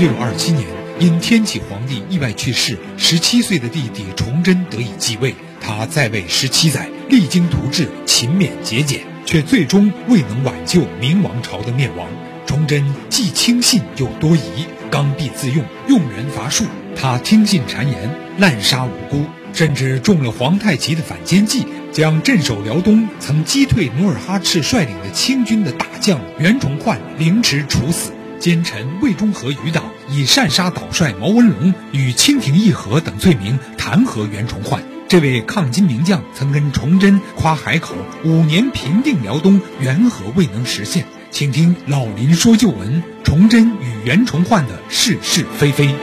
[0.00, 0.66] 六二七年，
[0.98, 5.34] 因天启皇帝意外去世，十七岁的弟弟崇祯得以继位。
[5.60, 12.08] 他在位十七载，励精图治，勤勉节俭，却最终未能挽救明王朝的灭亡。
[12.46, 16.64] 崇祯既轻信又多疑，刚愎自用，用人乏术。
[16.96, 28.12] 他听信谗言，滥杀无辜，甚至中了皇太极的反间计，将镇守辽东、曾击退努尔哈赤率领的清军的大将袁崇焕凌迟处死。
[28.40, 34.82] 奸臣魏忠和余党以擅杀岛帅毛文龙与清廷议和等罪名弹劾袁崇焕。
[35.06, 37.94] 这位抗金名将曾跟崇祯夸海口
[38.24, 41.04] 五年平定辽东，缘何未能实现？
[41.30, 45.94] 请听老林说旧闻：崇祯与袁崇焕的是是非非。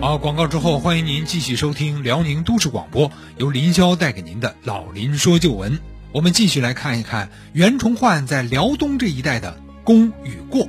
[0.00, 5.80] 好，广告之后，欢迎您继续收听辽宁都市广播，由林霄带给您的老林说旧闻。
[6.12, 10.68] 我们继续来看一看袁崇焕在辽东这一带的功与过。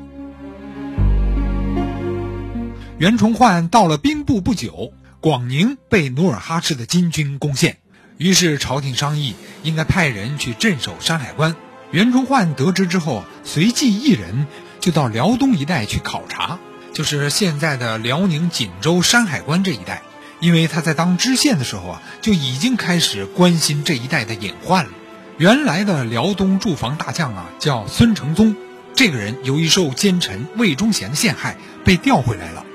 [2.98, 4.94] 袁崇焕到了兵部不久。
[5.22, 7.78] 广宁被努尔哈赤的金军攻陷，
[8.18, 11.56] 于是朝廷商议应该派人去镇守山海关。
[11.92, 14.48] 袁崇焕得知之后，随即一人
[14.80, 16.58] 就到辽东一带去考察，
[16.94, 20.02] 就是现在的辽宁锦州山海关这一带。
[20.40, 24.92] 因为他在当知县的时候啊，就已经开始关心这一带的隐患了。
[25.38, 28.56] 原来的辽东驻防大将啊，叫孙承宗，
[28.96, 32.66] 这个人由于受奸臣魏忠贤的陷害，被调回来了。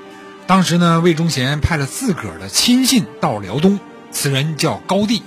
[0.45, 3.79] 当时呢，魏忠贤派了自个儿的亲信到辽东，
[4.11, 5.23] 此人叫高帝。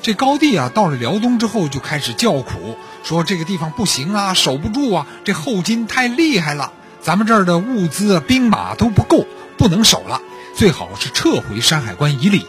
[0.00, 9.26] 这高帝啊，到了辽东之后就开始叫苦，说这个地方不行啊，守不住啊，这后金太厉害了，咱们这儿的物资啊、兵马都不够，
[9.58, 10.22] 不能守了，
[10.54, 12.46] 最好是撤回山海关以里。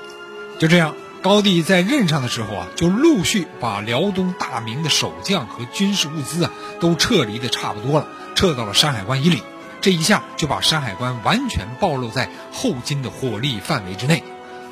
[0.59, 9.41] 就这样，高帝在任上的时候啊，就陆续把辽东大明的守将和军事物资啊，都撤离的差不多了，撤到了山海关以里。
[9.81, 14.23] 这一下就把山海关完全暴露在后金的火力范围之内，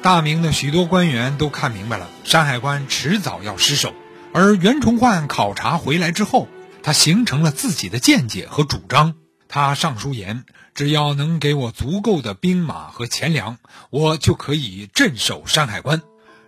[0.03, 3.93] 大明的许多官员都看明白了，山海关迟早要失守。
[4.31, 6.47] 而袁崇焕考察回来之后，
[6.83, 9.15] 他形成了自己的见解和主张。
[9.53, 13.57] 他上书言：“只要能给我足够的兵马和钱粮，
[13.89, 16.01] 我就可以镇守山海关。”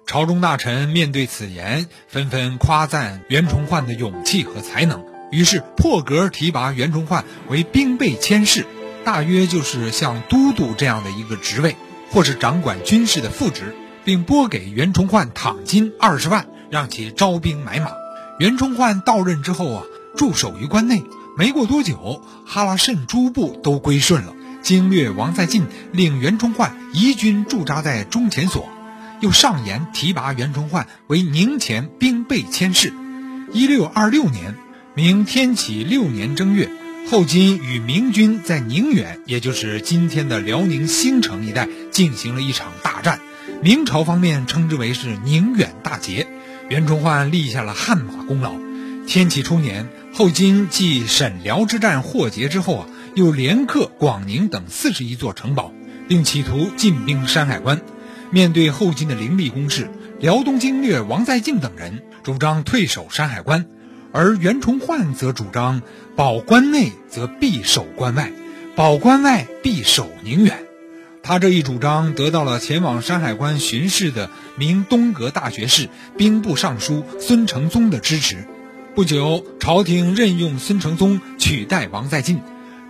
[0.08, 5.04] 朝中大臣面对此言，纷纷夸赞袁崇焕的勇气和才能。
[5.32, 8.66] 于是破格提拔袁崇焕为兵备佥事，
[9.04, 11.76] 大约就是像都督这样的一个职位，
[12.10, 13.76] 或是掌管军事的副职，
[14.06, 17.92] 并拨给袁崇焕躺金二十万，让其招兵买马。
[18.40, 19.84] 袁崇焕到任之后啊，
[20.16, 21.04] 驻守于关内，
[21.38, 24.34] 没过多久，哈拉慎诸部都归顺了。
[24.62, 28.70] 经略王在晋令袁崇焕移军驻扎在中前所，
[29.20, 32.94] 又上言提拔袁崇焕为宁前兵备佥事。
[33.52, 34.56] 一六二六年。
[34.96, 36.70] 明天启六年正月，
[37.10, 43.20] 后金与明军在宁远，也就是今天的辽宁兴城一带，进行了一场大战。
[43.64, 46.28] 明朝方面称之为是宁远大捷，
[46.70, 48.54] 袁崇焕立下了汗马功劳。
[49.08, 55.74] 天启初年，后金继沈辽之战获捷之后啊，又连克广宁等四十一座城堡，
[56.08, 57.82] 并企图进兵山海关。
[58.30, 63.66] 面对后金的凌厉攻势，辽东经略王在晋等人主张退守山海关。
[64.12, 65.82] 而袁崇焕则主张
[66.16, 68.28] 保关内，则必守关外；
[68.76, 70.60] 保关外，必守宁远。
[71.24, 78.46] 他这一主张得到了前往山海关巡视的明东阁大学士、兵部尚书孙承宗的支持。
[78.96, 82.42] 不久，朝廷任用孙承宗取代王在晋。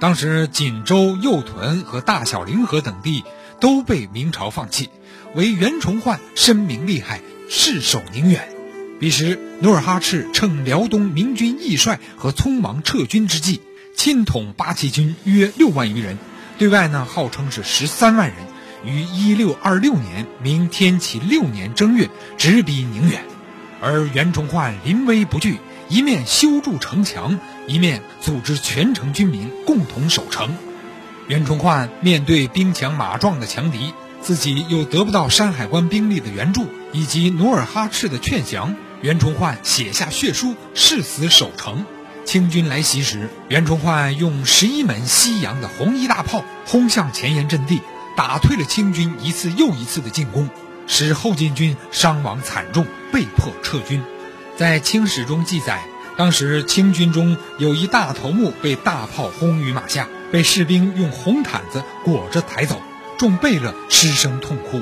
[0.02, 3.24] 当时，锦州、右屯和大小凌河等地
[3.62, 4.90] 都被明朝放弃，
[5.34, 8.50] 唯袁崇焕深明利害，誓守宁远。
[9.00, 13.62] 彼时，努尔哈赤趁辽东明军易帅和匆忙撤军之际，
[13.96, 16.18] 亲统八旗军约六万余人，
[16.58, 18.38] 对外呢号称是十三万人，
[18.84, 23.24] 于一六二六年明天启六年正月直逼宁远。
[23.81, 25.57] 而袁崇焕临危不惧，
[25.94, 30.57] 一面修筑城墙，一面组织全城军民共同守城。
[31.28, 38.75] 袁崇焕面对兵强马壮的强敌，自己又得不到山海关兵力的援助以及努尔哈赤的劝降。
[39.04, 41.86] 袁崇焕写下血书，誓死守城。
[42.25, 47.81] 清军来袭时，袁崇焕用十一门西洋的红衣大炮轰向前沿阵地，
[48.18, 50.50] 打退了清军一次又一次的进攻，
[50.88, 54.01] 使后金军伤亡惨重，被迫撤军。
[54.57, 55.83] 在清史中记载，
[56.17, 62.81] 当时清军中有一大头目被大炮轰于马下，被士兵用红毯子裹着抬走，
[63.17, 64.81] 众贝勒失声痛哭。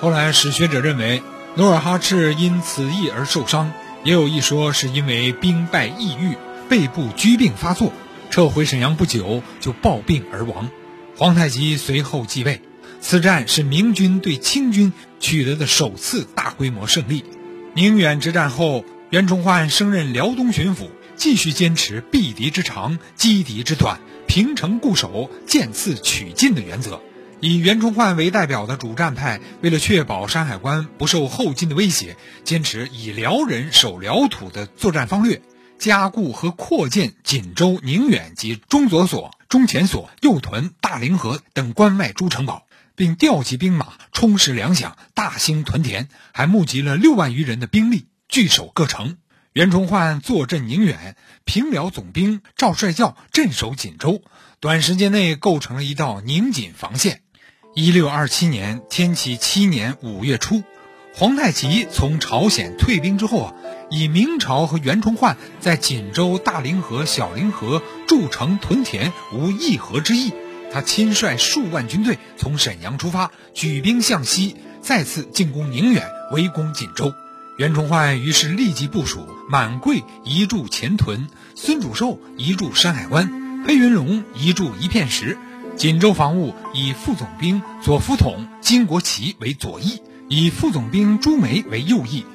[0.00, 1.22] 后来史学者认为。
[1.58, 3.72] 努尔哈赤因此役而受伤，
[4.04, 6.36] 也有一说是因为兵败抑郁，
[6.68, 7.94] 背部疽病发作，
[8.28, 10.68] 撤回沈阳不久就暴病而亡。
[11.16, 12.60] 皇太极随后继位，
[13.00, 17.24] 此战是明军对清军取得的首次大规模胜利。
[17.72, 18.84] 宁远之战后，
[19.16, 27.00] 袁崇焕升任辽东巡抚，继续坚持避敌之长，击敌之短，平城固守，渐次取进的原则。
[27.40, 35.40] 以袁崇焕为代表的主战派，为了确保山海关不受后金的威胁，坚持以辽人守辽土的作战方略，
[35.78, 49.18] 加固和扩建锦州、宁远及中左所、中前所、右屯、大凌河等关外诸城堡，并调集兵马充实粮饷，大兴屯田，还募集了六万余人的兵力，据守各城。
[49.52, 54.20] 袁崇焕坐镇宁远，平辽总兵赵帅教镇守锦州，
[54.60, 57.22] 短时间内构成了一道宁锦防线。
[57.74, 60.62] 一六二七年，天启七年五月初，
[61.14, 63.54] 皇太极从朝鲜退兵之后啊，
[63.90, 70.32] 以明朝和袁崇焕在锦州、大凌河、小凌河筑城屯田无议和之意，
[70.70, 77.14] 他亲率数万军队从沈阳出发，举兵向西，再次进攻宁远，围攻锦州。
[77.56, 85.38] 袁崇焕于是立即部署满桂移驻前屯，孙主寿移驻山海关，裴云龙移驻一片石。
[85.74, 92.26] 锦州防务以副总兵左副统、金国奇为左翼，以副总兵朱梅为右翼。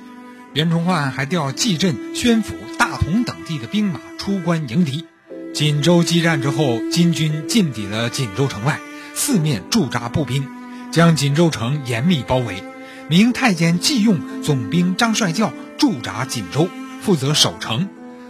[0.53, 5.05] 袁崇焕还调蓟镇、宣府、大同等地的兵马出关迎敌。
[5.53, 8.79] 锦州激战之后，金军进抵了锦州城外，
[9.13, 10.47] 四面驻扎步兵，
[10.91, 12.63] 将锦州城严密包围。
[13.11, 16.69] 明太监季用总兵张帅教驻扎锦州，
[17.01, 17.89] 负责守城。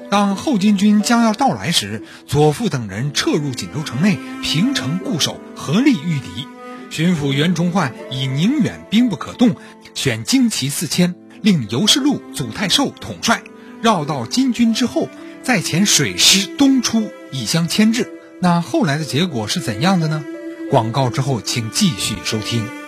[0.10, 6.48] 当后金军将要到来时，左副等人撤入锦州城内，平城固守，合力御敌。
[6.90, 9.56] 巡抚袁崇焕以宁远兵不可动，
[9.94, 11.14] 选精骑四千，
[11.44, 13.44] 令尤世禄、祖太寿统帅，
[13.84, 15.10] 绕到金军之后，
[15.44, 18.12] 再遣水师东出，以相牵制。
[18.40, 20.26] 那后来的结果是怎样的呢？
[20.72, 22.81] 广告之后，请继续收听。